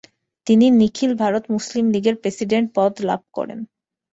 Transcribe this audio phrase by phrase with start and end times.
[0.47, 3.59] তিনি নিখিল ভারত মুসলিম লীগের প্রেসিডেন্ট পদ লাভ করেন।